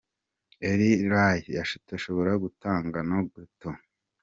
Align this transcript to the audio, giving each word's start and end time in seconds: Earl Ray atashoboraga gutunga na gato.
Earl 0.69 1.01
Ray 1.13 1.39
atashoboraga 1.63 2.43
gutunga 2.45 2.97
na 3.09 3.17
gato. 3.33 3.69